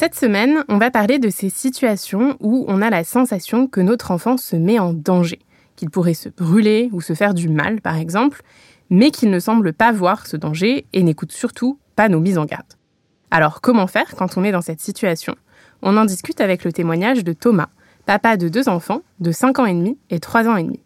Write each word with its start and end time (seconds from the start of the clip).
Cette 0.00 0.14
semaine, 0.14 0.64
on 0.68 0.78
va 0.78 0.92
parler 0.92 1.18
de 1.18 1.28
ces 1.28 1.50
situations 1.50 2.36
où 2.38 2.64
on 2.68 2.82
a 2.82 2.88
la 2.88 3.02
sensation 3.02 3.66
que 3.66 3.80
notre 3.80 4.12
enfant 4.12 4.36
se 4.36 4.54
met 4.54 4.78
en 4.78 4.92
danger, 4.92 5.40
qu'il 5.74 5.90
pourrait 5.90 6.14
se 6.14 6.28
brûler 6.28 6.88
ou 6.92 7.00
se 7.00 7.14
faire 7.14 7.34
du 7.34 7.48
mal, 7.48 7.80
par 7.80 7.96
exemple, 7.96 8.42
mais 8.90 9.10
qu'il 9.10 9.28
ne 9.28 9.40
semble 9.40 9.72
pas 9.72 9.90
voir 9.90 10.28
ce 10.28 10.36
danger 10.36 10.86
et 10.92 11.02
n'écoute 11.02 11.32
surtout 11.32 11.80
pas 11.96 12.08
nos 12.08 12.20
mises 12.20 12.38
en 12.38 12.44
garde. 12.44 12.74
Alors, 13.32 13.60
comment 13.60 13.88
faire 13.88 14.14
quand 14.16 14.38
on 14.38 14.44
est 14.44 14.52
dans 14.52 14.60
cette 14.60 14.80
situation? 14.80 15.34
On 15.82 15.96
en 15.96 16.04
discute 16.04 16.40
avec 16.40 16.62
le 16.62 16.70
témoignage 16.70 17.24
de 17.24 17.32
Thomas, 17.32 17.70
papa 18.06 18.36
de 18.36 18.48
deux 18.48 18.68
enfants 18.68 19.02
de 19.18 19.32
5 19.32 19.58
ans 19.58 19.66
et 19.66 19.74
demi 19.74 19.98
et 20.10 20.20
3 20.20 20.46
ans 20.46 20.56
et 20.56 20.62
demi. 20.62 20.78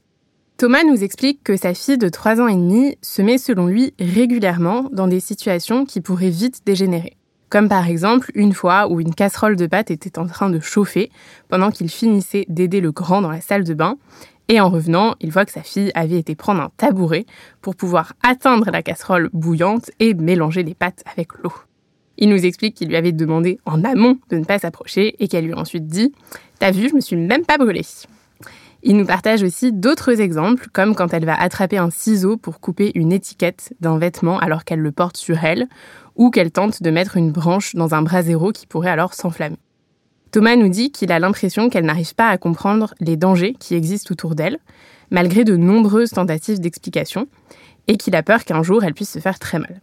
Thomas 0.57 0.85
nous 0.85 1.05
explique 1.05 1.45
que 1.45 1.59
sa 1.59 1.75
fille 1.75 1.99
de 1.99 2.09
3 2.09 2.41
ans 2.41 2.49
et 2.49 2.57
demi 2.57 2.97
se 3.03 3.21
met 3.21 3.37
selon 3.37 3.67
lui 3.67 3.93
régulièrement 3.99 4.89
dans 4.91 5.07
des 5.07 5.21
situations 5.21 5.85
qui 5.85 6.01
pourraient 6.01 6.31
vite 6.31 6.63
dégénérer. 6.65 7.19
Comme 7.53 7.69
par 7.69 7.87
exemple 7.87 8.31
une 8.35 8.55
fois 8.55 8.91
où 8.91 8.99
une 8.99 9.15
casserole 9.15 9.57
de 9.57 9.67
pâtes 9.67 9.91
était 9.91 10.19
en 10.19 10.27
train 10.27 10.49
de 10.49 10.59
chauffer 10.59 11.11
pendant 11.51 11.71
qu'il 11.71 11.91
finissait 11.91 12.47
d'aider 12.49 12.81
le 12.81 12.93
grand 12.93 13.21
dans 13.21 13.31
la 13.31 13.43
salle 13.43 13.63
de 13.63 13.75
bain. 13.75 13.99
Et 14.49 14.59
en 14.59 14.71
revenant, 14.71 15.17
il 15.21 15.31
voit 15.31 15.45
que 15.45 15.53
sa 15.53 15.63
fille 15.63 15.93
avait 15.95 16.19
été 16.19 16.35
prendre 16.35 16.63
un 16.63 16.71
tabouret 16.79 17.27
pour 17.61 17.77
pouvoir 17.77 18.15
atteindre 18.23 18.71
la 18.71 18.83
casserole 18.83 19.29
bouillante 19.35 19.91
et 20.01 20.15
mélanger 20.15 20.63
les 20.63 20.73
pâtes 20.73 21.05
avec 21.13 21.35
l'eau. 21.45 21.53
Il 22.17 22.31
nous 22.31 22.43
explique 22.47 22.75
qu'il 22.75 22.89
lui 22.89 22.97
avait 22.97 23.13
demandé 23.13 23.59
en 23.67 23.85
amont 23.85 24.19
de 24.31 24.39
ne 24.39 24.45
pas 24.45 24.59
s'approcher 24.59 25.23
et 25.23 25.29
qu'elle 25.29 25.45
lui 25.45 25.53
a 25.53 25.59
ensuite 25.59 25.87
dit 25.87 26.15
T'as 26.59 26.71
vu, 26.71 26.89
je 26.89 26.95
me 26.95 27.01
suis 27.03 27.17
même 27.17 27.45
pas 27.45 27.59
brûlée. 27.59 27.85
Il 28.85 28.97
nous 28.97 29.07
partage 29.07 29.45
aussi 29.45 29.73
d'autres 29.73 30.21
exemples, 30.21 30.67
comme 30.73 30.97
quand 30.97 31.15
elle 31.15 31.25
va 31.25 31.41
attraper 31.41 31.79
un 31.79 31.91
ciseau 31.91 32.37
pour 32.37 32.59
couper 32.59 32.91
une 32.97 33.13
étiquette 33.13 33.75
d'un 33.81 33.97
vêtement 33.97 34.41
alors 34.41 34.65
qu'elle 34.65 34.81
le 34.81 34.91
porte 34.91 35.17
sur 35.17 35.45
elle, 35.45 35.69
ou 36.17 36.31
qu'elle 36.31 36.51
tente 36.51 36.83
de 36.83 36.91
mettre 36.91 37.17
une 37.17 37.31
branche 37.31 37.75
dans 37.77 37.95
un 37.95 38.03
brasero 38.03 38.51
qui 38.51 38.67
pourrait 38.67 38.91
alors 38.91 39.15
s'enflammer. 39.15 39.57
Thomas 40.33 40.57
nous 40.57 40.69
dit 40.69 40.91
qu'il 40.91 41.13
a 41.13 41.21
l'impression 41.21 41.69
qu'elle 41.69 41.85
n'arrive 41.85 42.15
pas 42.15 42.29
à 42.29 42.39
comprendre 42.39 42.95
les 43.01 43.17
dangers 43.17 43.55
qui 43.59 43.75
existent 43.75 44.13
autour 44.13 44.35
d'elle, 44.35 44.59
malgré 45.11 45.45
de 45.45 45.57
nombreuses 45.57 46.11
tentatives 46.11 46.59
d'explication, 46.59 47.29
et 47.87 47.97
qu'il 47.97 48.17
a 48.17 48.23
peur 48.23 48.45
qu'un 48.45 48.63
jour 48.63 48.83
elle 48.83 48.95
puisse 48.95 49.11
se 49.11 49.19
faire 49.19 49.39
très 49.39 49.59
mal. 49.59 49.81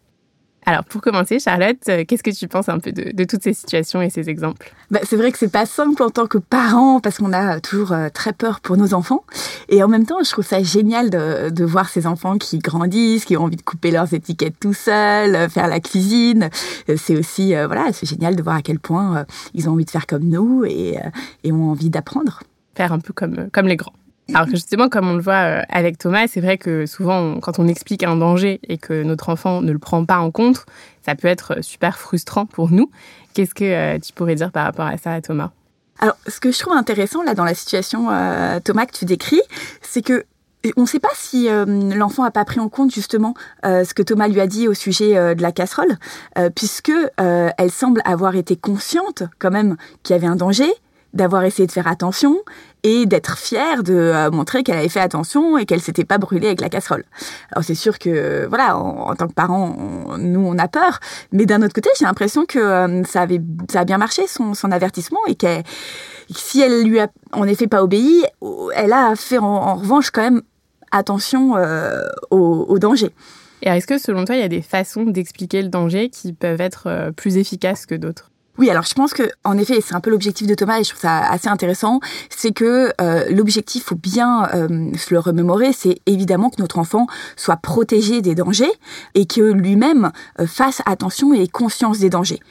Alors 0.70 0.84
pour 0.84 1.02
commencer, 1.02 1.40
Charlotte, 1.40 1.80
euh, 1.90 2.04
qu'est-ce 2.08 2.22
que 2.22 2.30
tu 2.30 2.48
penses 2.48 2.70
un 2.70 2.78
peu 2.78 2.92
de, 2.92 3.24
toutes 3.24 3.42
ces 3.42 3.54
situations 3.54 4.04
et 4.04 4.12
ces 4.12 4.30
exemples? 4.30 4.72
Bah, 4.92 5.00
C'est 5.02 5.16
vrai 5.16 5.32
que 5.32 5.40
c'est 5.40 5.52
pas 5.52 5.66
simple 5.66 6.04
en 6.04 6.12
tant 6.12 6.28
que 6.28 6.38
parent 6.38 7.00
parce 7.00 7.18
qu'on 7.18 7.34
a 7.34 7.60
toujours 7.60 7.92
euh, 7.92 8.10
très 8.14 8.34
peur 8.34 8.60
pour 8.60 8.78
nos 8.78 8.94
enfants. 8.94 9.24
Et 9.70 9.82
en 9.82 9.88
même 9.88 10.06
temps, 10.06 10.18
je 10.24 10.30
trouve 10.30 10.46
ça 10.46 10.62
génial 10.62 11.10
de, 11.10 11.50
de, 11.50 11.66
voir 11.66 11.90
ces 11.90 12.06
enfants 12.06 12.38
qui 12.38 12.60
grandissent, 12.60 13.26
qui 13.26 13.36
ont 13.36 13.46
envie 13.46 13.56
de 13.56 13.64
couper 13.64 13.90
leurs 13.90 14.14
étiquettes 14.14 14.60
tout 14.60 14.76
seuls, 14.76 15.36
euh, 15.36 15.50
faire 15.50 15.68
la 15.68 15.80
cuisine. 15.80 16.52
C'est 16.98 17.18
aussi 17.18 17.56
voilà, 17.56 17.88
c'est 17.92 18.08
génial 18.08 18.36
de 18.36 18.44
voir 18.44 18.58
à 18.58 18.62
quel 18.62 18.78
point 18.78 19.26
ils 19.56 19.68
ont 19.70 19.72
envie 19.72 19.86
de 19.86 19.90
faire 19.90 20.06
comme 20.06 20.26
nous 20.26 20.66
et, 20.66 20.98
et 21.44 21.52
ont 21.52 21.72
envie 21.72 21.90
d'apprendre. 21.90 22.42
Faire 22.76 22.94
un 22.94 23.00
peu 23.00 23.12
comme, 23.12 23.50
comme 23.52 23.66
les 23.66 23.76
grands. 23.76 23.94
Alors 24.34 24.48
justement, 24.48 24.90
comme 24.90 25.10
on 25.10 25.16
le 25.16 25.22
voit 25.22 25.60
euh, 25.60 25.62
avec 25.70 25.98
Thomas, 25.98 26.28
c'est 26.28 26.42
vrai 26.42 26.58
que 26.58 26.86
souvent, 26.86 27.40
quand 27.40 27.60
on 27.60 27.68
explique 27.68 28.04
un 28.04 28.16
danger 28.16 28.60
et 28.68 28.78
que 28.78 29.04
notre 29.04 29.30
enfant 29.30 29.62
ne 29.62 29.72
le 29.72 29.80
prend 29.80 30.06
pas 30.06 30.20
en 30.20 30.32
compte, 30.32 30.66
ça 31.04 31.16
peut 31.16 31.28
être 31.28 31.64
super 31.64 31.98
frustrant 31.98 32.46
pour 32.46 32.72
nous. 32.72 32.92
Qu'est-ce 33.34 33.56
que 33.56 33.64
euh, 33.64 34.00
tu 34.00 34.14
pourrais 34.14 34.36
dire 34.36 34.52
par 34.52 34.66
rapport 34.66 34.86
à 34.86 34.98
ça, 34.98 35.20
Thomas? 35.22 35.52
Alors, 36.00 36.16
ce 36.28 36.40
que 36.40 36.52
je 36.52 36.60
trouve 36.60 36.74
intéressant 36.74 37.24
là 37.24 37.34
dans 37.34 37.44
la 37.44 37.56
situation, 37.56 38.10
euh, 38.12 38.60
Thomas, 38.64 38.86
que 38.86 38.94
tu 38.94 39.06
décris, 39.06 39.42
c'est 39.82 40.02
que 40.02 40.26
on 40.76 40.82
ne 40.82 40.86
sait 40.86 41.00
pas 41.00 41.08
si 41.14 41.48
l'enfant 41.48 42.26
a 42.26 42.32
pas 42.32 42.44
pris 42.44 42.60
en 42.60 42.68
compte 42.68 42.94
justement 42.94 43.34
ce 43.64 43.94
que 43.94 44.02
Thomas 44.02 44.28
lui 44.28 44.42
a 44.42 44.48
dit 44.48 44.68
au 44.68 44.74
sujet 44.74 45.34
de 45.34 45.42
la 45.42 45.54
casserole, 45.54 45.98
puisque 46.54 46.92
elle 47.16 47.72
semble 47.72 48.02
avoir 48.04 48.36
été 48.36 48.58
consciente 48.58 49.24
quand 49.40 49.52
même 49.52 49.78
qu'il 50.04 50.18
y 50.18 50.20
avait 50.20 50.28
un 50.28 50.36
danger, 50.36 50.70
d'avoir 51.14 51.44
essayé 51.44 51.66
de 51.66 51.72
faire 51.72 51.88
attention 51.88 52.38
et 52.84 53.06
d'être 53.06 53.38
fière 53.38 53.84
de 53.84 53.94
euh, 53.94 54.32
montrer 54.32 54.64
qu'elle 54.64 54.78
avait 54.78 54.90
fait 54.90 55.00
attention 55.00 55.58
et 55.58 55.66
qu'elle 55.66 55.82
s'était 55.82 56.06
pas 56.06 56.18
brûlée 56.18 56.48
avec 56.48 56.62
la 56.62 56.70
casserole. 56.70 57.04
Alors 57.52 57.64
c'est 57.64 57.76
sûr 57.76 58.00
que 58.00 58.46
voilà, 58.48 58.78
en, 58.78 59.16
tant 59.16 59.28
que 59.28 59.34
parents, 59.34 59.76
nous 60.18 60.46
on 60.46 60.58
a 60.58 60.68
peur, 60.68 61.00
mais 61.32 61.46
d'un 61.46 61.62
autre 61.62 61.74
côté, 61.74 61.90
j'ai 61.98 62.06
l'impression 62.06 62.46
que 62.46 62.60
euh, 62.60 63.04
ça 63.04 63.22
avait 63.22 63.42
ça 63.70 63.82
a 63.82 63.86
bien 63.86 63.98
marché 63.98 64.28
son, 64.28 64.54
son 64.54 64.72
avertissement 64.72 65.20
et 65.28 65.36
que 65.36 65.62
si 66.30 66.62
elle 66.62 66.84
lui 66.84 67.00
a 67.00 67.08
en 67.32 67.46
effet 67.46 67.68
pas 67.68 67.84
obéi, 67.84 68.24
elle 68.76 68.94
a 68.94 69.16
fait 69.16 69.40
en, 69.40 69.76
revanche 69.76 70.12
quand 70.12 70.22
même 70.22 70.42
attention 70.92 71.58
euh, 71.58 72.08
au, 72.30 72.66
au 72.68 72.80
danger. 72.80 73.12
Et 73.62 73.68
est-ce 73.68 73.88
que 73.88 73.98
selon 73.98 74.24
toi, 74.24 74.36
il 74.36 74.42
y 74.42 74.46
a 74.46 74.48
des 74.48 74.62
façons 74.62 75.04
d'expliquer 75.04 75.62
le 75.62 75.68
danger 75.68 76.10
qui 76.10 76.32
peuvent 76.32 76.62
être 76.62 77.12
plus 77.18 77.36
efficaces 77.36 77.86
que 77.86 77.96
d'autres? 77.96 78.29
Oui, 78.60 78.70
alors 78.70 78.84
je 78.84 78.94
pense 78.94 79.14
que 79.14 79.24
en 79.46 79.58
effet, 79.58 79.80
c'est 79.82 79.96
un 79.96 80.02
peu 80.02 80.10
l'objectif 80.10 80.46
de 80.46 80.54
Thomas 80.54 80.80
et 80.80 80.84
je 80.84 80.90
trouve 80.90 81.00
ça 81.00 81.20
assez 81.20 81.48
intéressant, 81.48 82.02
c'est 82.30 82.52
que 82.52 82.92
euh, 83.00 83.24
l'objectif, 83.30 83.86
faut 83.86 83.96
bien 83.96 84.50
euh, 84.54 84.92
se 84.98 85.14
le 85.14 85.20
remémorer, 85.20 85.72
c'est 85.72 86.00
évidemment 86.06 86.50
que 86.50 86.62
notre 86.62 86.78
enfant 86.78 87.08
soit 87.38 87.56
protégé 87.56 88.22
des 88.22 88.36
dangers 88.36 88.72
et 89.16 89.26
que 89.26 89.40
lui-même 89.40 90.12
euh, 90.42 90.46
fasse 90.46 90.82
attention 90.86 91.34
et 91.34 91.44
ait 91.44 91.48
conscience 91.48 92.00
des 92.00 92.10
dangers. 92.10 92.42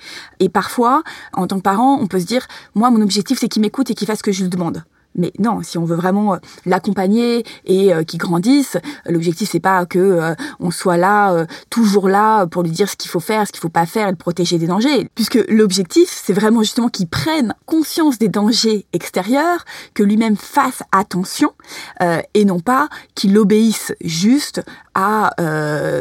Et 0.41 0.49
parfois, 0.49 1.03
en 1.35 1.47
tant 1.47 1.59
que 1.59 1.63
parent, 1.63 1.99
on 2.01 2.07
peut 2.07 2.21
se 2.21 2.27
dire, 2.27 2.47
moi, 2.75 2.91
mon 2.91 3.03
objectif, 3.03 3.39
c'est 3.39 3.49
qu'il 3.49 3.61
m'écoute 3.61 3.91
et 3.91 3.95
qu'il 3.95 4.07
fasse 4.07 4.21
ce 4.21 4.23
que 4.23 4.33
je 4.33 4.45
lui 4.45 4.49
demande. 4.49 4.85
Mais 5.15 5.33
non, 5.39 5.63
si 5.63 5.79
on 5.79 5.85
veut 5.85 5.97
vraiment 5.97 6.35
euh, 6.35 6.39
l'accompagner 6.65 7.45
et 7.65 7.93
euh, 7.93 8.05
qu'il 8.05 8.19
grandisse, 8.19 8.77
l'objectif 9.07 9.51
c'est 9.51 9.61
pas 9.61 9.85
que 9.85 9.99
euh, 9.99 10.35
on 10.61 10.71
soit 10.71 10.97
là 10.97 11.47
toujours 11.71 12.09
là 12.09 12.47
pour 12.47 12.63
lui 12.63 12.71
dire 12.71 12.89
ce 12.89 12.97
qu'il 12.97 13.11
faut 13.11 13.21
faire, 13.21 13.47
ce 13.47 13.53
qu'il 13.53 13.61
faut 13.61 13.69
pas 13.69 13.87
faire 13.87 14.09
et 14.09 14.11
le 14.11 14.17
protéger 14.17 14.59
des 14.59 14.67
dangers, 14.67 15.09
puisque 15.15 15.45
l'objectif 15.49 16.09
c'est 16.11 16.33
vraiment 16.33 16.63
justement 16.63 16.89
qu'il 16.89 17.09
prenne 17.09 17.55
conscience 17.67 18.19
des 18.19 18.29
dangers 18.29 18.87
extérieurs, 18.93 19.65
que 19.95 20.03
lui-même 20.03 20.37
fasse 20.37 20.83
attention 20.93 21.53
et 22.35 22.45
non 22.45 22.61
pas 22.61 22.89
qu'il 23.15 23.37
obéisse 23.39 23.93
juste 24.01 24.63
à 24.95 25.31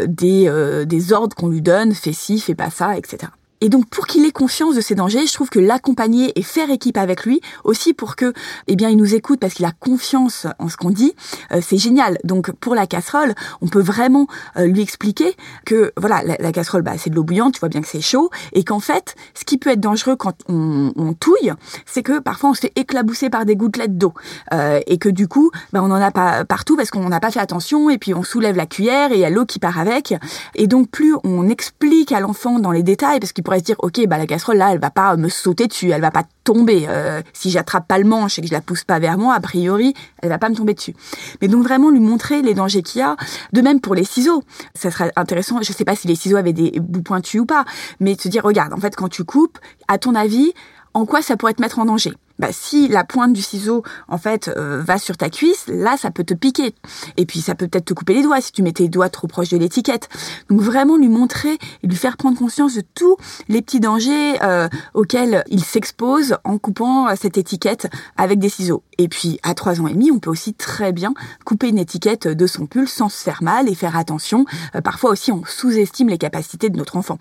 des 0.08 0.86
des 0.86 1.14
ordres 1.14 1.36
qu'on 1.36 1.50
lui 1.50 1.62
donne, 1.62 1.94
fais 1.94 2.14
ci, 2.14 2.40
fais 2.40 2.56
pas 2.56 2.70
ça, 2.70 2.98
etc. 2.98 3.32
Et 3.62 3.70
donc 3.70 3.88
pour 3.90 4.06
qu'il 4.06 4.26
ait 4.26 4.32
conscience 4.32 4.76
de 4.76 4.82
ces 4.82 4.94
dangers, 4.94 5.26
je 5.26 5.34
trouve 5.34 5.50
que 5.50 5.60
l'accompagner 5.60 6.38
et 6.38 6.44
faire 6.44 6.70
équipe 6.70 6.98
avec 6.98 7.26
lui 7.26 7.42
aussi 7.64 7.94
pour 7.94 8.16
que 8.16 8.34
eh 8.68 8.76
bien 8.76 8.90
il 8.90 8.98
nous 8.98 9.16
écoute 9.16 9.40
parce 9.40 9.56
qu'il 9.56 9.66
a 9.66 9.72
confiance 9.72 10.46
en 10.60 10.70
ce 10.70 10.78
qu'on 10.78 10.92
dit, 10.92 11.14
euh, 11.52 11.60
c'est 11.62 11.78
génial. 11.78 12.18
Donc 12.24 12.52
pour 12.52 12.76
la 12.76 12.86
casserole, 12.86 13.34
on 13.62 13.68
peut 13.68 13.82
vraiment 13.82 14.28
euh, 14.58 14.68
lui 14.68 14.82
expliquer 14.82 15.36
que 15.66 15.92
voilà 15.98 16.22
la, 16.24 16.52
casserole 16.52 16.84
bah, 16.84 16.94
c'est 16.98 17.10
de 17.10 17.16
l'eau 17.16 17.24
bouillante, 17.24 17.56
tu 17.56 17.60
vois 17.60 17.70
bien 17.70 17.82
que 17.82 17.88
c'est 17.88 18.02
chaud 18.02 18.30
et 18.54 18.64
qu'en 18.64 18.80
fait 18.80 19.16
ce 19.34 19.44
qui 19.44 19.58
peut 19.58 19.72
être 19.72 19.80
dangereux 19.80 20.16
quand 20.16 20.36
on, 20.48 20.94
on 20.96 21.14
touille, 21.14 21.54
c'est 21.86 22.04
que 22.04 22.20
parfois 22.20 22.52
on 22.52 22.54
se 22.54 22.62
fait 22.62 22.74
éclabousser 22.76 23.30
par 23.30 23.46
des 23.46 23.56
gouttelettes 23.56 23.98
d'eau 23.98 24.14
euh, 24.54 24.80
et 24.86 25.00
que 25.00 25.10
du 25.10 25.28
coup 25.28 25.50
bah, 25.74 25.82
on 25.84 25.90
en 25.92 26.02
a 26.02 26.12
pas 26.12 26.46
partout 26.46 26.76
parce 26.76 26.92
qu'on 26.92 27.10
n'a 27.10 27.20
pas 27.20 27.32
fait 27.32 27.40
attention 27.40 27.90
et 27.90 27.98
puis 27.98 28.14
on 28.14 28.24
soulève 28.24 28.56
la 28.56 28.68
cuillère 28.68 29.12
et 29.12 29.16
il 29.16 29.22
y 29.22 29.26
a 29.26 29.32
l'eau 29.32 29.46
qui 29.46 29.58
part 29.58 29.80
avec 29.80 30.14
et 30.54 30.68
donc 30.68 30.90
plus 30.90 31.16
on 31.24 31.50
explique 31.50 32.12
à 32.12 32.20
l'enfant 32.20 32.60
dans 32.60 32.72
les 32.72 32.84
détails 32.84 33.20
parce 33.20 33.34
qu'il 33.34 33.44
pourrait 33.48 33.60
se 33.60 33.64
dire 33.64 33.78
ok 33.80 34.06
bah 34.08 34.18
la 34.18 34.28
casserole 34.28 34.58
là 34.58 34.74
elle 34.74 34.80
va 34.80 34.92
pas 34.92 35.16
me 35.16 35.30
sauter 35.30 35.68
dessus, 35.68 35.92
elle 35.92 36.02
va 36.02 36.12
pas 36.12 36.24
tomber. 36.44 36.86
Euh, 36.90 37.22
si 37.32 37.50
j'attrape 37.50 37.88
pas 37.88 37.98
le 37.98 38.04
manche 38.04 38.38
et 38.38 38.42
que 38.42 38.48
je 38.48 38.52
la 38.52 38.60
pousse 38.60 38.84
pas 38.84 39.00
vers 39.00 39.18
moi, 39.18 39.36
a 39.36 39.40
priori 39.40 39.94
elle 40.22 40.28
va 40.28 40.38
pas 40.38 40.50
me 40.50 40.56
tomber 40.56 40.74
dessus. 40.74 40.94
Mais 41.42 41.48
donc 41.48 41.64
vraiment 41.64 41.90
lui 41.90 42.02
montrer 42.02 42.42
les 42.42 42.54
dangers 42.54 42.82
qu'il 42.82 43.00
y 43.00 43.04
a. 43.04 43.16
De 43.54 43.62
même 43.62 43.80
pour 43.80 43.96
les 43.96 44.04
ciseaux, 44.04 44.44
ça 44.76 44.92
serait 44.92 45.14
intéressant. 45.16 45.62
Je 45.62 45.72
sais 45.72 45.86
pas 45.86 45.96
si 45.96 46.10
les 46.10 46.16
ciseaux 46.16 46.36
avaient 46.36 46.52
des 46.52 46.78
bouts 46.82 47.04
pointus 47.04 47.40
ou 47.40 47.46
pas, 47.46 47.64
mais 48.02 48.16
de 48.16 48.22
se 48.22 48.28
dire 48.28 48.44
regarde 48.44 48.74
en 48.74 48.82
fait 48.82 48.98
quand 48.98 49.08
tu 49.08 49.24
coupes, 49.24 49.58
à 49.88 49.98
ton 49.98 50.14
avis 50.14 50.52
en 50.94 51.06
quoi 51.06 51.22
ça 51.22 51.38
pourrait 51.38 51.54
te 51.54 51.62
mettre 51.62 51.80
en 51.80 51.86
danger? 51.86 52.12
Bah, 52.40 52.50
si 52.52 52.88
la 52.88 53.04
pointe 53.04 53.34
du 53.34 53.42
ciseau 53.42 53.84
en 54.08 54.18
fait 54.18 54.48
euh, 54.48 54.82
va 54.82 54.98
sur 54.98 55.18
ta 55.18 55.30
cuisse, 55.30 55.66
là 55.68 55.98
ça 55.98 56.12
peut 56.12 56.24
te 56.24 56.34
piquer. 56.34 56.76
Et 57.18 57.26
puis 57.26 57.42
ça 57.42 57.56
peut 57.56 57.68
peut-être 57.68 57.86
te 57.86 57.94
couper 57.94 58.14
les 58.14 58.24
doigts 58.24 58.42
si 58.42 58.52
tu 58.52 58.62
mets 58.62 58.72
tes 58.72 58.90
doigts 58.90 59.10
trop 59.10 59.28
proches 59.28 59.50
de 59.50 59.58
l'étiquette. 59.58 60.10
Donc 60.50 60.62
vraiment 60.62 60.98
lui 60.98 61.10
montrer 61.10 61.58
et 61.84 61.88
lui 61.88 61.96
faire 61.96 62.18
prendre 62.18 62.38
conscience 62.38 62.76
de 62.76 62.84
tous 62.94 63.18
les 63.48 63.62
petits 63.62 63.80
dangers 63.80 64.42
euh, 64.44 64.68
auxquels 64.94 65.44
il 65.48 65.64
s'expose 65.64 66.38
en 66.44 66.58
coupant 66.58 67.08
euh, 67.08 67.14
cette 67.20 67.38
étiquette 67.38 67.88
avec 68.18 68.40
des 68.40 68.50
ciseaux. 68.50 68.84
Et 68.98 69.08
puis 69.08 69.40
à 69.44 69.54
trois 69.54 69.82
ans 69.82 69.88
et 69.88 69.94
demi, 69.94 70.12
on 70.12 70.20
peut 70.20 70.30
aussi 70.30 70.54
très 70.54 70.92
bien 70.92 71.14
couper 71.46 71.70
une 71.70 71.78
étiquette 71.78 72.28
de 72.28 72.48
son 72.48 72.66
pull 72.66 72.88
sans 72.88 73.10
se 73.10 73.24
faire 73.24 73.44
mal 73.44 73.70
et 73.70 73.76
faire 73.76 73.96
attention. 73.96 74.46
parfois 74.84 75.12
aussi 75.12 75.32
on 75.32 75.44
sous-estime 75.46 76.10
les 76.10 76.18
capacités 76.18 76.70
de 76.70 76.78
notre 76.78 76.98
enfant 76.98 77.20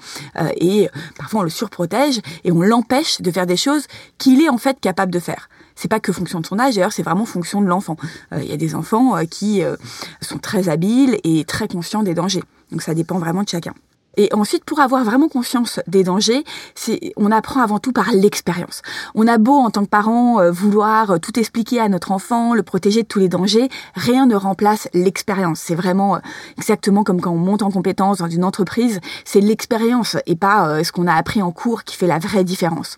et 0.57 0.89
parfois 1.19 1.41
on 1.41 1.43
le 1.43 1.51
surprotège 1.51 2.21
et 2.45 2.53
on 2.53 2.63
l'empêche 2.63 3.21
de 3.21 3.31
faire 3.31 3.47
des 3.47 3.57
choses 3.57 3.87
qu'il 4.19 4.43
est 4.43 4.49
en 4.49 4.59
fait 4.59 4.81
capable 4.81 5.06
de 5.11 5.19
faire. 5.19 5.49
C'est 5.75 5.89
pas 5.89 6.01
que 6.01 6.13
fonction 6.13 6.41
de 6.41 6.47
son 6.47 6.59
âge, 6.59 6.75
d'ailleurs, 6.75 6.93
c'est 6.93 7.03
vraiment 7.03 7.27
fonction 7.27 7.61
de 7.61 7.67
l'enfant. 7.67 7.97
Euh, 8.33 8.43
il 8.43 8.49
y 8.49 8.53
a 8.53 8.57
des 8.57 8.75
enfants 8.75 9.17
euh, 9.17 9.25
qui 9.25 9.63
euh, 9.63 9.77
sont 10.21 10.39
très 10.39 10.69
habiles 10.69 11.19
et 11.25 11.45
très 11.45 11.69
conscients 11.69 12.03
des 12.03 12.15
dangers. 12.15 12.43
Donc 12.71 12.83
ça 12.83 12.95
dépend 12.95 13.19
vraiment 13.19 13.43
de 13.43 13.49
chacun. 13.49 13.75
Et 14.17 14.33
ensuite, 14.33 14.65
pour 14.65 14.81
avoir 14.81 15.05
vraiment 15.05 15.29
conscience 15.29 15.81
des 15.87 16.03
dangers, 16.03 16.45
c'est, 16.75 17.13
on 17.17 17.31
apprend 17.31 17.61
avant 17.61 17.79
tout 17.79 17.93
par 17.93 18.13
l'expérience. 18.13 18.83
On 19.15 19.27
a 19.27 19.37
beau, 19.37 19.55
en 19.55 19.71
tant 19.71 19.85
que 19.85 19.91
parent, 19.91 20.41
euh, 20.41 20.51
vouloir 20.51 21.11
euh, 21.11 21.19
tout 21.19 21.39
expliquer 21.39 21.81
à 21.81 21.89
notre 21.89 22.13
enfant, 22.13 22.55
le 22.55 22.63
protéger 22.63 23.03
de 23.03 23.07
tous 23.07 23.19
les 23.19 23.29
dangers, 23.29 23.69
rien 23.95 24.27
ne 24.27 24.35
remplace 24.35 24.89
l'expérience. 24.95 25.61
C'est 25.61 25.75
vraiment 25.75 26.17
euh, 26.17 26.19
exactement 26.57 27.05
comme 27.05 27.21
quand 27.21 27.33
on 27.33 27.39
monte 27.39 27.63
en 27.63 27.71
compétence 27.71 28.19
dans 28.19 28.29
une 28.29 28.45
entreprise, 28.45 29.01
c'est 29.25 29.41
l'expérience 29.41 30.17
et 30.27 30.37
pas 30.37 30.83
ce 30.83 30.93
qu'on 30.93 31.07
a 31.07 31.15
appris 31.15 31.43
en 31.43 31.53
cours 31.53 31.85
qui 31.85 31.97
fait 31.97 32.07
la 32.07 32.19
vraie 32.19 32.45
différence. 32.45 32.97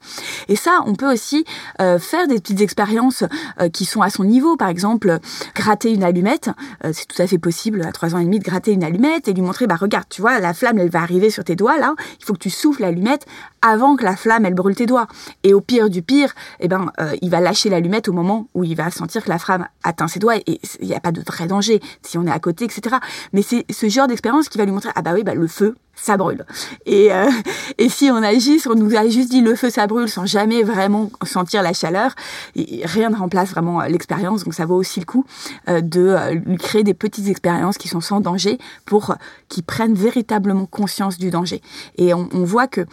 Et 0.49 0.57
ça, 0.57 0.81
on 0.87 0.95
peut 0.95 1.13
aussi 1.13 1.45
faire 1.79 2.27
des 2.29 2.37
petites 2.37 2.61
expériences 2.61 3.25
qui 3.73 3.85
sont 3.85 4.03
à 4.03 4.11
son 4.11 4.25
niveau. 4.25 4.57
Par 4.57 4.69
exemple, 4.69 5.19
gratter 5.55 5.93
une 5.93 6.03
allumette, 6.03 6.51
c'est 6.93 7.07
tout 7.07 7.21
à 7.21 7.27
fait 7.27 7.39
possible 7.39 7.83
à 7.83 7.93
trois 7.93 8.15
ans 8.15 8.19
et 8.19 8.25
demi 8.25 8.39
de 8.39 8.45
gratter 8.45 8.73
une 8.73 8.85
allumette 8.85 9.29
et 9.29 9.33
lui 9.33 9.43
montrer, 9.43 9.67
bah 9.67 9.77
regarde, 9.77 10.07
tu 10.09 10.21
vois, 10.21 10.39
la 10.39 10.55
flamme, 10.55 10.79
elle 10.79 10.91
va 10.91 11.01
sur 11.31 11.45
tes 11.45 11.57
doigts 11.57 11.79
là, 11.79 11.95
il 12.21 12.25
faut 12.25 12.33
que 12.33 12.39
tu 12.39 12.51
souffles 12.51 12.83
l'allumette 12.83 13.27
avant 13.63 13.97
que 13.97 14.05
la 14.05 14.17
flamme 14.17 14.45
elle 14.47 14.55
brûle 14.55 14.75
tes 14.75 14.87
doigts. 14.87 15.09
Et 15.43 15.55
au 15.55 15.61
pire 15.61 15.91
du 15.91 16.03
pire, 16.03 16.35
eh 16.61 16.69
ben 16.69 16.93
euh, 17.01 17.17
il 17.23 17.31
va 17.31 17.41
lâcher 17.41 17.71
l'allumette 17.71 18.09
au 18.09 18.13
moment 18.13 18.49
où 18.55 18.65
il 18.65 18.77
va 18.77 18.91
sentir 18.91 19.25
que 19.25 19.29
la 19.29 19.39
flamme 19.39 19.67
atteint 19.83 20.09
ses 20.09 20.19
doigts 20.19 20.37
et 20.37 20.61
il 20.81 20.87
n'y 20.87 20.95
a 20.95 21.01
pas 21.01 21.13
de 21.13 21.23
vrai 21.23 21.47
danger 21.47 21.81
si 22.03 22.19
on 22.19 22.27
est 22.27 22.31
à 22.31 22.39
côté, 22.39 22.65
etc. 22.65 22.97
Mais 23.33 23.43
c'est 23.43 23.65
ce 23.71 23.89
genre 23.89 24.07
d'expérience 24.07 24.49
qui 24.49 24.59
va 24.59 24.65
lui 24.65 24.73
montrer 24.73 24.91
ah 24.95 25.03
bah 25.03 25.13
oui 25.15 25.23
bah 25.23 25.35
le 25.35 25.47
feu 25.47 25.75
ça 26.01 26.17
brûle. 26.17 26.45
Et, 26.87 27.13
euh, 27.13 27.31
et 27.79 27.89
si 27.89 28.11
on 28.11 28.17
agit, 28.17 28.61
on 28.67 28.75
nous 28.75 28.97
a 28.97 29.09
juste 29.09 29.31
dit 29.31 29.41
le 29.41 29.55
feu 29.55 29.71
ça 29.71 29.87
brûle 29.87 30.09
sans 30.09 30.27
jamais 30.27 30.63
vraiment 30.63 31.11
sentir 31.23 31.63
la 31.63 31.73
chaleur, 31.73 32.15
rien 32.57 33.11
ne 33.11 33.17
remplace 33.17 33.51
vraiment 33.51 33.81
euh, 33.81 33.89
l'expérience. 33.89 34.45
Donc 34.45 34.55
ça 34.55 34.67
vaut 34.67 34.77
aussi 34.77 35.01
le 35.01 35.07
coup 35.07 35.25
euh, 35.69 35.81
de 35.81 36.17
lui 36.47 36.57
créer 36.57 36.85
des 36.85 36.95
petites 36.95 37.29
expériences 37.29 37.79
qui 37.79 37.89
sont 37.89 38.01
sans 38.01 38.21
danger 38.21 38.59
pour 38.87 39.17
qu'il 39.49 39.65
prenne 39.65 39.95
véritablement 39.95 40.67
conscience 40.67 41.19
du 41.19 41.31
danger. 41.31 41.61
Et 41.97 42.15
on, 42.15 42.29
on 42.33 42.45
voit 42.45 42.67
que 42.67 42.87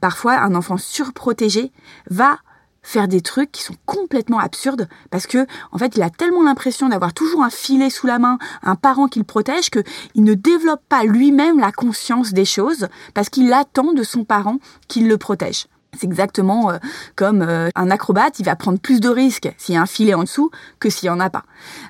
parfois 0.00 0.38
un 0.38 0.54
enfant 0.54 0.76
surprotégé 0.76 1.72
va 2.10 2.38
faire 2.82 3.08
des 3.08 3.20
trucs 3.20 3.52
qui 3.52 3.62
sont 3.62 3.76
complètement 3.86 4.38
absurdes 4.38 4.88
parce 5.10 5.26
que 5.26 5.46
en 5.72 5.78
fait 5.78 5.96
il 5.96 6.02
a 6.02 6.10
tellement 6.10 6.42
l'impression 6.42 6.88
d'avoir 6.88 7.12
toujours 7.12 7.42
un 7.42 7.50
filet 7.50 7.90
sous 7.90 8.06
la 8.06 8.18
main, 8.18 8.38
un 8.62 8.74
parent 8.74 9.08
qui 9.08 9.18
le 9.18 9.24
protège 9.24 9.70
que 9.70 9.82
il 10.14 10.24
ne 10.24 10.34
développe 10.34 10.82
pas 10.88 11.04
lui-même 11.04 11.58
la 11.58 11.72
conscience 11.72 12.32
des 12.32 12.44
choses 12.44 12.88
parce 13.14 13.28
qu'il 13.28 13.52
attend 13.52 13.92
de 13.92 14.02
son 14.02 14.24
parent 14.24 14.58
qu'il 14.88 15.08
le 15.08 15.18
protège. 15.18 15.66
C'est 15.98 16.06
exactement 16.06 16.70
euh, 16.70 16.78
comme 17.16 17.42
euh, 17.42 17.68
un 17.74 17.90
acrobate, 17.90 18.38
il 18.38 18.44
va 18.44 18.54
prendre 18.54 18.78
plus 18.78 19.00
de 19.00 19.08
risques 19.08 19.52
s'il 19.58 19.74
y 19.74 19.78
a 19.78 19.82
un 19.82 19.86
filet 19.86 20.14
en 20.14 20.22
dessous 20.22 20.50
que 20.78 20.88
s'il 20.88 21.08
n'y 21.08 21.14
en 21.14 21.20
a 21.20 21.30
pas. 21.30 21.44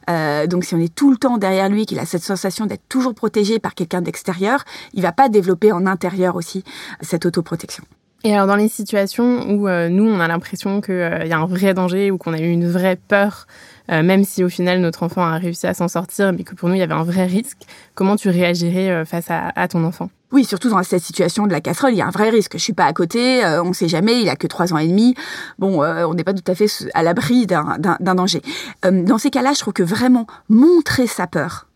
Euh, 0.09 0.47
donc 0.47 0.65
si 0.65 0.75
on 0.75 0.79
est 0.79 0.95
tout 0.95 1.11
le 1.11 1.17
temps 1.17 1.37
derrière 1.37 1.69
lui, 1.69 1.87
qu'il 1.87 1.99
a 1.99 2.07
cette 2.07 2.23
sensation 2.23 2.67
d'être 2.67 2.89
toujours 2.89 3.15
protégé 3.15 3.59
par 3.59 3.75
quelqu'un 3.75 4.01
d'extérieur, 4.01 4.65
il 4.95 5.03
va 5.03 5.13
pas 5.13 5.29
développer 5.29 5.73
en 5.73 5.87
intérieur 5.87 6.37
aussi 6.37 6.65
cette 7.03 7.27
autoprotection. 7.27 7.85
Et 8.23 8.35
alors 8.35 8.47
dans 8.47 8.57
les 8.57 8.69
situations 8.69 9.49
où 9.51 9.67
euh, 9.67 9.89
nous, 9.89 10.07
on 10.07 10.21
a 10.21 10.29
l'impression 10.29 10.83
qu'il 10.83 10.95
euh, 10.95 11.25
y 11.25 11.33
a 11.33 11.39
un 11.39 11.47
vrai 11.47 11.73
danger 11.73 12.11
ou 12.11 12.19
qu'on 12.19 12.35
a 12.35 12.39
eu 12.39 12.51
une 12.51 12.69
vraie 12.69 12.97
peur, 12.97 13.47
euh, 13.91 14.03
même 14.03 14.25
si 14.25 14.45
au 14.45 14.51
final 14.51 14.81
notre 14.81 15.03
enfant 15.05 15.23
a 15.23 15.39
réussi 15.39 15.67
à 15.67 15.73
s'en 15.73 15.89
sortir, 15.89 16.33
mais 16.35 16.45
que 16.45 16.55
pour 16.55 16.69
nous, 16.69 16.75
il 16.75 16.81
y 16.81 16.83
avait 16.83 16.93
un 16.93 17.03
vrai 17.03 17.25
risque, 17.25 17.59
comment 17.95 18.17
tu 18.17 18.29
réagirais 18.29 19.07
face 19.07 19.29
à, 19.31 19.69
ton 19.69 19.85
enfant? 19.85 20.11
Oui, 20.33 20.45
surtout 20.45 20.69
dans 20.69 20.83
cette 20.83 21.03
situation 21.03 21.47
de 21.47 21.53
la 21.53 21.63
casserole, 21.63 21.93
il 21.93 21.97
y 21.97 22.03
a 22.03 22.07
un 22.07 22.11
vrai 22.11 22.29
risque. 22.29 22.53
Je 22.53 22.63
suis 22.63 22.73
pas 22.75 22.85
à 22.85 22.93
côté, 22.93 23.43
on 23.65 23.69
ne 23.69 23.73
sait 23.73 23.89
jamais, 23.89 24.21
il 24.21 24.29
a 24.29 24.37
que 24.37 24.47
trois 24.47 24.73
ans 24.73 24.79
et 24.79 24.87
demi. 24.87 25.15
Bon, 25.59 25.83
on 25.83 26.15
n'est 26.15 26.23
pas 26.23 26.35
tout 26.35 26.45
à 26.47 26.55
fait 26.55 26.67
à 26.95 27.03
l'abri 27.03 27.47
d'un 27.47 27.79
danger. 28.01 28.43
dans 28.85 29.19
ces 29.19 29.31
cas-là, 29.31 29.53
je 29.55 29.61
trouve 29.61 29.75
que 29.75 29.83
vraiment 29.83 30.27
montrer 30.49 31.09
sa 31.09 31.27
peur, 31.27 31.67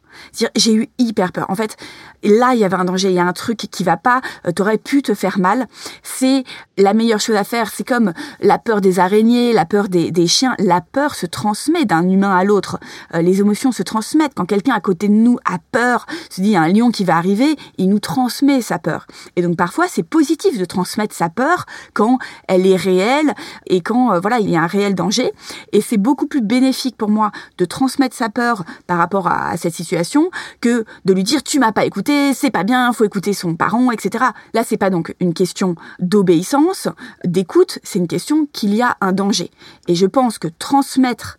j'ai 0.55 0.75
eu 0.75 0.89
hyper 0.99 1.33
peur. 1.33 1.47
En 1.49 1.55
fait, 1.55 1.77
là, 2.23 2.55
il 2.55 2.61
y 2.61 2.65
avait 2.65 2.77
un 2.77 2.85
danger, 2.85 3.09
il 3.11 3.15
y 3.15 3.21
a 3.21 3.27
un 3.27 3.33
truc 3.33 3.59
qui 3.59 3.85
va 3.85 3.97
pas, 3.97 4.21
euh, 4.47 4.53
t'aurais 4.53 4.79
pu 4.79 5.03
te 5.03 5.15
faire 5.15 5.39
mal. 5.39 5.67
C'est 6.03 6.45
la 6.77 6.95
meilleure 6.95 7.21
chose 7.21 7.37
à 7.37 7.45
faire. 7.45 7.71
C'est 7.71 7.87
comme 7.87 8.13
la 8.41 8.59
peur 8.59 8.81
des 8.81 8.99
araignées, 8.99 9.53
la 9.53 9.65
peur 9.65 9.89
des, 9.89 10.27
chiens. 10.27 10.55
La 10.59 10.81
peur 10.81 11.15
se 11.15 11.27
transmet 11.27 11.85
d'un 11.85 12.09
humain 12.09 12.35
à 12.35 12.45
l'autre. 12.45 12.79
Euh, 13.15 13.23
les 13.23 13.41
émotions 13.41 13.73
se 13.73 13.83
transmettent. 13.83 14.33
Quand 14.35 14.47
quelqu'un 14.47 14.75
à 14.75 14.81
côté 14.81 15.09
de 15.09 15.13
nous 15.13 15.39
a 15.45 15.59
peur, 15.73 16.07
se 16.31 16.41
dit 16.41 16.49
il 16.49 16.53
y 16.53 16.57
a 16.57 16.63
un 16.63 16.69
lion 16.69 16.91
qui 16.91 17.05
va 17.05 17.17
arriver, 17.17 17.57
il 17.79 17.89
nous 17.89 18.01
transmet 18.01 18.61
sa 18.61 18.79
peur. 18.79 19.07
Et 19.37 19.43
donc 19.43 19.57
parfois, 19.57 19.87
c'est 19.89 20.03
positif 20.03 20.59
de 20.59 20.65
transmettre 20.65 21.15
sa 21.15 21.29
peur 21.29 21.67
quand 21.93 22.19
elle 22.49 22.67
est 22.67 22.77
réelle 22.77 23.35
et 23.67 23.81
quand 23.81 24.13
euh, 24.13 24.21
voilà, 24.21 24.39
il 24.41 24.51
y 24.51 24.57
a 24.57 24.63
un 24.63 24.67
réel 24.67 24.95
danger. 24.95 25.33
Et 25.73 25.81
c'est 25.81 25.99
beaucoup 25.99 26.27
plus 26.27 26.41
bénéfique 26.41 26.97
pour 26.97 27.11
moi 27.11 27.31
de 27.59 27.65
transmettre 27.65 28.17
sa 28.17 28.29
peur 28.29 28.65
par 28.87 28.99
rapport 28.99 29.27
à 29.29 29.57
cette 29.57 29.75
situation 29.75 30.04
que 30.61 30.85
de 31.05 31.13
lui 31.13 31.23
dire 31.23 31.43
tu 31.43 31.59
m'as 31.59 31.73
pas 31.73 31.85
écouté, 31.85 32.35
c'est 32.35 32.51
pas 32.51 32.65
bien, 32.65 32.93
faut 32.93 33.05
écouter 33.05 33.33
son 33.33 33.55
parent, 33.55 33.91
etc. 33.91 34.27
Là, 34.53 34.63
c'est 34.65 34.77
pas 34.77 34.91
donc 34.91 35.15
une 35.21 35.35
question 35.35 35.75
d'obéissance, 35.99 36.89
d'écoute, 37.25 37.79
c'est 37.83 37.99
une 37.99 38.09
question 38.09 38.47
qu'il 38.53 38.75
y 38.75 38.83
a 38.83 38.97
un 39.01 39.13
danger. 39.13 39.51
Et 39.89 39.95
je 39.95 40.07
pense 40.07 40.39
que 40.39 40.49
transmettre 40.59 41.39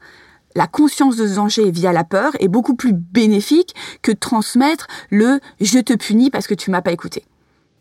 la 0.56 0.68
conscience 0.68 1.18
de 1.18 1.28
ce 1.28 1.36
danger 1.36 1.70
via 1.70 1.92
la 1.92 2.04
peur 2.04 2.32
est 2.40 2.48
beaucoup 2.48 2.76
plus 2.76 2.94
bénéfique 2.94 3.76
que 4.02 4.12
transmettre 4.12 4.88
le 5.10 5.40
je 5.60 5.80
te 5.80 5.94
punis 5.94 6.30
parce 6.30 6.48
que 6.48 6.54
tu 6.54 6.72
m'as 6.72 6.82
pas 6.82 6.92
écouté. 6.92 7.24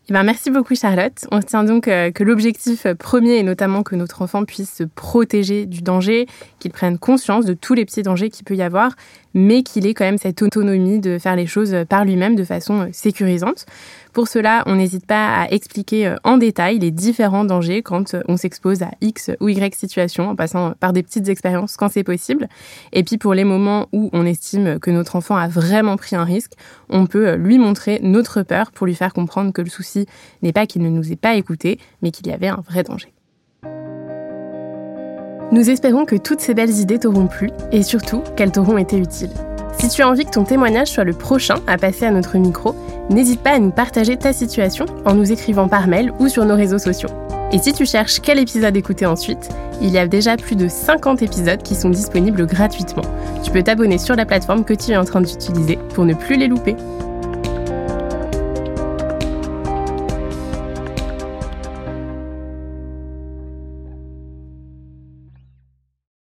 Eh 0.07 0.13
ben, 0.13 0.21
merci 0.21 0.51
beaucoup 0.51 0.75
Charlotte. 0.75 1.25
On 1.31 1.37
retient 1.37 1.63
donc 1.63 1.87
euh, 1.87 2.11
que 2.11 2.23
l'objectif 2.23 2.85
premier 2.99 3.39
est 3.39 3.43
notamment 3.43 3.81
que 3.81 3.95
notre 3.95 4.21
enfant 4.21 4.45
puisse 4.45 4.71
se 4.71 4.83
protéger 4.83 5.65
du 5.65 5.81
danger, 5.81 6.27
qu'il 6.59 6.71
prenne 6.71 6.99
conscience 6.99 7.45
de 7.45 7.55
tous 7.55 7.73
les 7.73 7.85
petits 7.85 8.03
dangers 8.03 8.29
qu'il 8.29 8.45
peut 8.45 8.55
y 8.55 8.61
avoir, 8.61 8.91
mais 9.35 9.61
qu'il 9.61 9.85
ait 9.85 9.93
quand 9.93 10.05
même 10.05 10.17
cette 10.17 10.41
autonomie 10.41 10.99
de 10.99 11.19
faire 11.19 11.35
les 11.35 11.45
choses 11.45 11.75
par 11.87 12.05
lui-même 12.05 12.35
de 12.35 12.43
façon 12.43 12.81
euh, 12.81 12.87
sécurisante. 12.93 13.65
Pour 14.13 14.29
cela, 14.29 14.63
on 14.65 14.75
n'hésite 14.75 15.05
pas 15.05 15.41
à 15.41 15.49
expliquer 15.51 16.07
euh, 16.07 16.15
en 16.23 16.37
détail 16.37 16.79
les 16.79 16.89
différents 16.89 17.43
dangers 17.43 17.83
quand 17.83 18.13
euh, 18.13 18.21
on 18.29 18.37
s'expose 18.37 18.81
à 18.81 18.91
X 19.01 19.31
ou 19.41 19.49
Y 19.49 19.75
situation, 19.75 20.29
en 20.29 20.35
passant 20.35 20.71
par 20.79 20.93
des 20.93 21.03
petites 21.03 21.27
expériences 21.27 21.75
quand 21.75 21.89
c'est 21.89 22.05
possible. 22.05 22.47
Et 22.93 23.03
puis 23.03 23.17
pour 23.17 23.33
les 23.33 23.43
moments 23.43 23.87
où 23.91 24.09
on 24.13 24.25
estime 24.25 24.79
que 24.79 24.89
notre 24.89 25.17
enfant 25.17 25.35
a 25.35 25.49
vraiment 25.49 25.97
pris 25.97 26.15
un 26.15 26.23
risque, 26.23 26.53
on 26.89 27.05
peut 27.05 27.35
lui 27.35 27.59
montrer 27.59 27.99
notre 28.01 28.41
peur 28.41 28.71
pour 28.71 28.87
lui 28.87 28.95
faire 28.95 29.13
comprendre 29.13 29.51
que 29.51 29.61
le 29.61 29.69
souci 29.69 30.07
n'est 30.43 30.53
pas 30.53 30.65
qu'il 30.65 30.81
ne 30.81 30.89
nous 30.89 31.11
ait 31.11 31.17
pas 31.17 31.35
écoutés, 31.35 31.77
mais 32.01 32.11
qu'il 32.11 32.27
y 32.27 32.31
avait 32.31 32.47
un 32.47 32.63
vrai 32.65 32.83
danger. 32.83 33.14
Nous 35.51 35.69
espérons 35.69 36.05
que 36.05 36.15
toutes 36.15 36.39
ces 36.39 36.55
belles 36.55 36.79
idées 36.79 36.97
t'auront 36.97 37.27
plu 37.27 37.51
et 37.71 37.83
surtout 37.83 38.23
qu'elles 38.35 38.51
t'auront 38.51 38.79
été 38.79 38.97
utiles. 38.97 39.29
Si 39.77 39.89
tu 39.89 40.01
as 40.01 40.09
envie 40.09 40.25
que 40.25 40.31
ton 40.31 40.43
témoignage 40.43 40.87
soit 40.87 41.03
le 41.03 41.13
prochain 41.13 41.57
à 41.67 41.77
passer 41.77 42.05
à 42.05 42.11
notre 42.11 42.37
micro, 42.37 42.75
n'hésite 43.11 43.41
pas 43.41 43.51
à 43.51 43.59
nous 43.59 43.69
partager 43.69 44.17
ta 44.17 44.33
situation 44.33 44.85
en 45.05 45.13
nous 45.13 45.31
écrivant 45.31 45.67
par 45.67 45.87
mail 45.87 46.11
ou 46.19 46.29
sur 46.29 46.45
nos 46.45 46.55
réseaux 46.55 46.79
sociaux. 46.79 47.09
Et 47.51 47.59
si 47.59 47.73
tu 47.73 47.85
cherches 47.85 48.21
quel 48.21 48.39
épisode 48.39 48.75
écouter 48.75 49.05
ensuite, 49.05 49.49
il 49.81 49.89
y 49.89 49.99
a 49.99 50.07
déjà 50.07 50.35
plus 50.35 50.55
de 50.55 50.67
50 50.67 51.21
épisodes 51.21 51.61
qui 51.61 51.75
sont 51.75 51.89
disponibles 51.89 52.47
gratuitement. 52.47 53.03
Tu 53.43 53.51
peux 53.51 53.61
t'abonner 53.61 53.99
sur 53.99 54.15
la 54.15 54.25
plateforme 54.25 54.65
que 54.65 54.73
tu 54.73 54.91
es 54.91 54.97
en 54.97 55.05
train 55.05 55.21
d'utiliser 55.21 55.77
pour 55.93 56.05
ne 56.05 56.15
plus 56.15 56.37
les 56.37 56.47
louper. 56.47 56.75